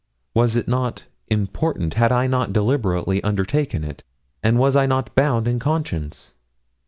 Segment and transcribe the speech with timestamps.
[0.33, 4.03] Was it not important had I not deliberately undertaken it
[4.41, 6.33] and was I not bound in conscience?